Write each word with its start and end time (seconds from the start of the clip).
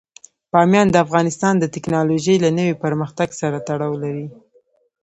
بامیان 0.51 0.87
د 0.91 0.95
افغانستان 1.05 1.53
د 1.59 1.65
تکنالوژۍ 1.75 2.35
له 2.45 2.49
نوي 2.59 2.73
پرمختګ 2.83 3.29
سره 3.41 3.57
تړاو 3.67 3.93
لري. 4.03 4.27